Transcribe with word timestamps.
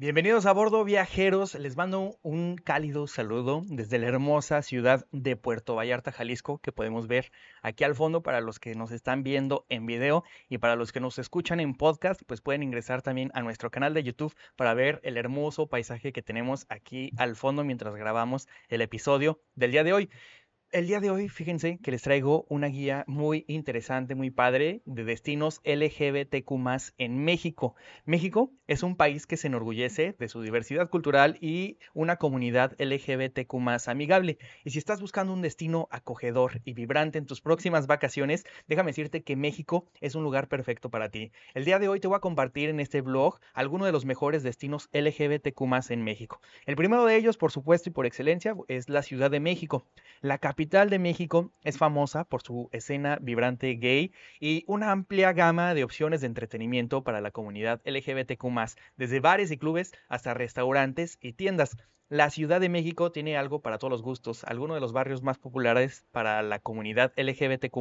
Bienvenidos 0.00 0.46
a 0.46 0.52
bordo 0.52 0.84
viajeros, 0.84 1.56
les 1.56 1.76
mando 1.76 2.20
un 2.22 2.54
cálido 2.54 3.08
saludo 3.08 3.62
desde 3.66 3.98
la 3.98 4.06
hermosa 4.06 4.62
ciudad 4.62 5.04
de 5.10 5.34
Puerto 5.34 5.74
Vallarta, 5.74 6.12
Jalisco, 6.12 6.58
que 6.58 6.70
podemos 6.70 7.08
ver 7.08 7.32
aquí 7.62 7.82
al 7.82 7.96
fondo 7.96 8.22
para 8.22 8.40
los 8.40 8.60
que 8.60 8.76
nos 8.76 8.92
están 8.92 9.24
viendo 9.24 9.66
en 9.68 9.86
video 9.86 10.22
y 10.48 10.58
para 10.58 10.76
los 10.76 10.92
que 10.92 11.00
nos 11.00 11.18
escuchan 11.18 11.58
en 11.58 11.74
podcast, 11.74 12.22
pues 12.28 12.40
pueden 12.40 12.62
ingresar 12.62 13.02
también 13.02 13.32
a 13.34 13.42
nuestro 13.42 13.72
canal 13.72 13.92
de 13.92 14.04
YouTube 14.04 14.36
para 14.54 14.72
ver 14.72 15.00
el 15.02 15.16
hermoso 15.16 15.66
paisaje 15.66 16.12
que 16.12 16.22
tenemos 16.22 16.64
aquí 16.68 17.10
al 17.16 17.34
fondo 17.34 17.64
mientras 17.64 17.96
grabamos 17.96 18.46
el 18.68 18.82
episodio 18.82 19.40
del 19.56 19.72
día 19.72 19.82
de 19.82 19.94
hoy. 19.94 20.10
El 20.70 20.86
día 20.86 21.00
de 21.00 21.08
hoy, 21.08 21.30
fíjense 21.30 21.78
que 21.82 21.90
les 21.90 22.02
traigo 22.02 22.44
una 22.50 22.66
guía 22.66 23.04
muy 23.06 23.46
interesante, 23.48 24.14
muy 24.14 24.30
padre 24.30 24.82
de 24.84 25.02
destinos 25.02 25.62
LGBTQ 25.64 26.52
en 26.98 27.24
México. 27.24 27.74
México 28.04 28.52
es 28.66 28.82
un 28.82 28.94
país 28.94 29.26
que 29.26 29.38
se 29.38 29.46
enorgullece 29.46 30.14
de 30.18 30.28
su 30.28 30.42
diversidad 30.42 30.90
cultural 30.90 31.38
y 31.40 31.78
una 31.94 32.16
comunidad 32.16 32.76
LGBTQ 32.78 33.54
amigable. 33.86 34.36
Y 34.62 34.68
si 34.68 34.78
estás 34.78 35.00
buscando 35.00 35.32
un 35.32 35.40
destino 35.40 35.88
acogedor 35.90 36.60
y 36.66 36.74
vibrante 36.74 37.16
en 37.16 37.24
tus 37.24 37.40
próximas 37.40 37.86
vacaciones, 37.86 38.44
déjame 38.66 38.90
decirte 38.90 39.22
que 39.22 39.36
México 39.36 39.86
es 40.02 40.16
un 40.16 40.22
lugar 40.22 40.48
perfecto 40.48 40.90
para 40.90 41.08
ti. 41.08 41.32
El 41.54 41.64
día 41.64 41.78
de 41.78 41.88
hoy 41.88 41.98
te 41.98 42.08
voy 42.08 42.18
a 42.18 42.20
compartir 42.20 42.68
en 42.68 42.80
este 42.80 43.00
blog 43.00 43.40
algunos 43.54 43.86
de 43.86 43.92
los 43.92 44.04
mejores 44.04 44.42
destinos 44.42 44.90
LGBTQ 44.92 45.62
en 45.88 46.04
México. 46.04 46.42
El 46.66 46.76
primero 46.76 47.06
de 47.06 47.16
ellos, 47.16 47.38
por 47.38 47.52
supuesto 47.52 47.88
y 47.88 47.92
por 47.94 48.04
excelencia, 48.04 48.54
es 48.68 48.90
la 48.90 49.02
Ciudad 49.02 49.30
de 49.30 49.40
México. 49.40 49.86
La 50.20 50.36
capital 50.36 50.57
de 50.58 50.98
México 50.98 51.52
es 51.62 51.78
famosa 51.78 52.24
por 52.24 52.42
su 52.42 52.68
escena 52.72 53.18
vibrante 53.20 53.72
gay 53.74 54.12
y 54.40 54.64
una 54.66 54.90
amplia 54.90 55.32
gama 55.32 55.72
de 55.72 55.84
opciones 55.84 56.20
de 56.20 56.26
entretenimiento 56.26 57.04
para 57.04 57.20
la 57.20 57.30
comunidad 57.30 57.80
LGBTQ, 57.84 58.44
desde 58.96 59.20
bares 59.20 59.52
y 59.52 59.56
clubes 59.56 59.92
hasta 60.08 60.34
restaurantes 60.34 61.16
y 61.22 61.34
tiendas. 61.34 61.76
La 62.08 62.30
Ciudad 62.30 62.60
de 62.60 62.70
México 62.70 63.12
tiene 63.12 63.36
algo 63.36 63.60
para 63.60 63.78
todos 63.78 63.90
los 63.90 64.02
gustos. 64.02 64.42
Algunos 64.44 64.74
de 64.76 64.80
los 64.80 64.92
barrios 64.94 65.22
más 65.22 65.36
populares 65.36 66.06
para 66.10 66.42
la 66.42 66.58
comunidad 66.58 67.12
LGBTQ 67.16 67.76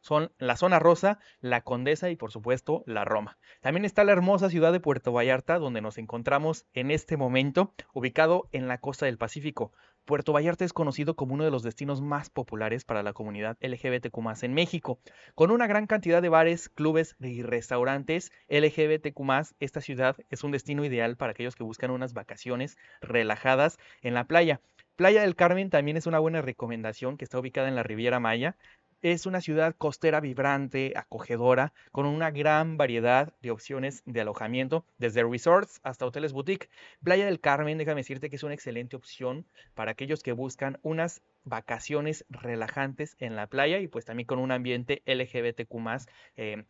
son 0.00 0.30
la 0.38 0.56
Zona 0.56 0.78
Rosa, 0.78 1.18
la 1.40 1.62
Condesa 1.62 2.08
y 2.08 2.14
por 2.16 2.30
supuesto 2.30 2.84
la 2.86 3.04
Roma. 3.04 3.38
También 3.60 3.84
está 3.84 4.04
la 4.04 4.12
hermosa 4.12 4.50
ciudad 4.50 4.72
de 4.72 4.78
Puerto 4.78 5.12
Vallarta, 5.12 5.58
donde 5.58 5.80
nos 5.80 5.98
encontramos 5.98 6.64
en 6.72 6.92
este 6.92 7.16
momento, 7.16 7.74
ubicado 7.92 8.48
en 8.52 8.68
la 8.68 8.78
costa 8.78 9.06
del 9.06 9.18
Pacífico. 9.18 9.72
Puerto 10.04 10.32
Vallarta 10.32 10.64
es 10.64 10.72
conocido 10.72 11.14
como 11.14 11.34
uno 11.34 11.44
de 11.44 11.52
los 11.52 11.62
destinos 11.62 12.00
más 12.00 12.28
populares 12.28 12.84
para 12.84 13.04
la 13.04 13.12
comunidad 13.12 13.56
LGBTQ 13.60 14.42
en 14.42 14.52
México. 14.52 14.98
Con 15.36 15.52
una 15.52 15.68
gran 15.68 15.86
cantidad 15.86 16.20
de 16.20 16.28
bares, 16.28 16.68
clubes 16.68 17.14
y 17.20 17.42
restaurantes 17.42 18.32
LGBTQ, 18.48 19.54
esta 19.60 19.80
ciudad 19.80 20.16
es 20.28 20.42
un 20.42 20.50
destino 20.50 20.84
ideal 20.84 21.16
para 21.16 21.30
aquellos 21.32 21.54
que 21.54 21.62
buscan 21.62 21.92
unas 21.92 22.14
vacaciones 22.14 22.76
relajadas 23.00 23.78
en 24.02 24.14
la 24.14 24.24
playa. 24.24 24.60
Playa 24.96 25.22
del 25.22 25.36
Carmen 25.36 25.70
también 25.70 25.96
es 25.96 26.06
una 26.06 26.18
buena 26.18 26.42
recomendación 26.42 27.16
que 27.16 27.24
está 27.24 27.38
ubicada 27.38 27.68
en 27.68 27.76
la 27.76 27.82
Riviera 27.82 28.20
Maya. 28.20 28.56
Es 29.02 29.26
una 29.26 29.40
ciudad 29.40 29.74
costera 29.76 30.20
vibrante, 30.20 30.92
acogedora, 30.94 31.72
con 31.90 32.06
una 32.06 32.30
gran 32.30 32.76
variedad 32.76 33.34
de 33.42 33.50
opciones 33.50 34.04
de 34.06 34.20
alojamiento, 34.20 34.84
desde 34.98 35.24
resorts 35.24 35.80
hasta 35.82 36.06
hoteles 36.06 36.32
boutique. 36.32 36.70
Playa 37.02 37.26
del 37.26 37.40
Carmen, 37.40 37.78
déjame 37.78 38.02
decirte 38.02 38.30
que 38.30 38.36
es 38.36 38.44
una 38.44 38.54
excelente 38.54 38.94
opción 38.94 39.44
para 39.74 39.90
aquellos 39.90 40.22
que 40.22 40.30
buscan 40.30 40.78
unas 40.82 41.20
vacaciones 41.44 42.24
relajantes 42.28 43.16
en 43.18 43.34
la 43.34 43.46
playa 43.48 43.78
y 43.78 43.88
pues 43.88 44.04
también 44.04 44.26
con 44.26 44.38
un 44.38 44.52
ambiente 44.52 45.02
LGBTQ 45.06 45.74
más 45.74 46.06
eh, 46.36 46.64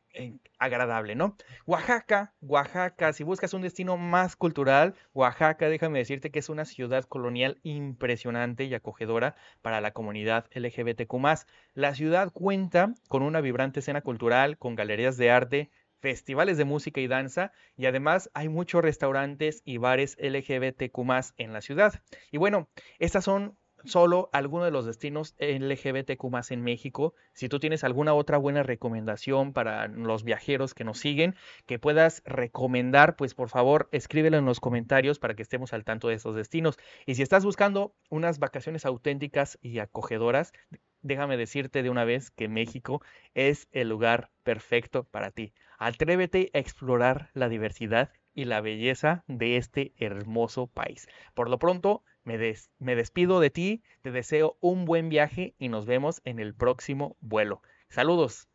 agradable, 0.58 1.14
¿no? 1.14 1.36
Oaxaca, 1.66 2.33
Oaxaca, 2.41 3.12
si 3.12 3.25
buscas 3.25 3.53
un 3.55 3.62
destino 3.62 3.97
más 3.97 4.36
cultural, 4.36 4.94
Oaxaca, 5.12 5.69
déjame 5.69 5.98
decirte 5.98 6.30
que 6.30 6.38
es 6.38 6.48
una 6.48 6.64
ciudad 6.64 7.05
colonial 7.05 7.58
impresionante 7.62 8.64
y 8.64 8.75
acogedora 8.75 9.34
para 9.60 9.80
la 9.80 9.92
comunidad 9.92 10.47
LGBTQ 10.55 11.12
más. 11.19 11.47
La 11.75 11.94
ciudad 11.94 12.22
cuenta 12.31 12.94
con 13.09 13.22
una 13.22 13.41
vibrante 13.41 13.81
escena 13.81 14.00
cultural, 14.00 14.59
con 14.59 14.75
galerías 14.75 15.16
de 15.16 15.31
arte, 15.31 15.71
festivales 16.03 16.59
de 16.59 16.65
música 16.65 17.00
y 17.00 17.06
danza 17.06 17.53
y 17.77 17.87
además 17.87 18.28
hay 18.34 18.49
muchos 18.49 18.83
restaurantes 18.83 19.62
y 19.65 19.78
bares 19.78 20.16
LGBTQ 20.21 20.99
en 21.37 21.53
la 21.53 21.61
ciudad. 21.61 22.03
Y 22.31 22.38
bueno, 22.38 22.69
estas 22.99 23.25
son 23.25 23.56
solo 23.84 24.31
algunos 24.32 24.66
de 24.66 24.71
los 24.71 24.87
destinos 24.87 25.34
LGBTQ 25.38 26.50
en 26.50 26.62
México. 26.62 27.15
Si 27.32 27.49
tú 27.49 27.59
tienes 27.59 27.84
alguna 27.84 28.15
otra 28.15 28.37
buena 28.38 28.62
recomendación 28.62 29.53
para 29.53 29.88
los 29.88 30.25
viajeros 30.25 30.75
que 30.75 30.84
nos 30.84 30.99
siguen, 30.99 31.34
que 31.66 31.78
puedas 31.78 32.22
recomendar, 32.25 33.16
pues 33.16 33.34
por 33.34 33.49
favor 33.49 33.88
escríbelo 33.93 34.38
en 34.38 34.44
los 34.44 34.61
comentarios 34.61 35.19
para 35.19 35.34
que 35.34 35.43
estemos 35.43 35.72
al 35.72 35.84
tanto 35.84 36.09
de 36.09 36.15
esos 36.15 36.34
destinos. 36.34 36.78
Y 37.06 37.15
si 37.15 37.22
estás 37.22 37.44
buscando 37.44 37.94
unas 38.11 38.38
vacaciones 38.38 38.87
auténticas 38.87 39.59
y 39.62 39.78
acogedoras, 39.78 40.53
déjame 41.02 41.36
decirte 41.36 41.82
de 41.82 41.90
una 41.90 42.04
vez 42.04 42.30
que 42.30 42.48
México 42.48 43.02
es 43.34 43.68
el 43.72 43.88
lugar 43.88 44.30
perfecto 44.42 45.04
para 45.04 45.30
ti. 45.30 45.52
Atrévete 45.78 46.50
a 46.54 46.58
explorar 46.58 47.30
la 47.34 47.48
diversidad 47.48 48.10
y 48.34 48.44
la 48.44 48.60
belleza 48.60 49.24
de 49.26 49.56
este 49.56 49.92
hermoso 49.98 50.66
país. 50.66 51.08
Por 51.34 51.50
lo 51.50 51.58
pronto, 51.58 52.02
me, 52.24 52.38
me 52.78 52.96
despido 52.96 53.40
de 53.40 53.50
ti, 53.50 53.82
te 54.00 54.10
deseo 54.10 54.56
un 54.60 54.84
buen 54.84 55.08
viaje 55.08 55.54
y 55.58 55.68
nos 55.68 55.86
vemos 55.86 56.20
en 56.24 56.38
el 56.38 56.54
próximo 56.54 57.16
vuelo. 57.20 57.62
Saludos. 57.88 58.51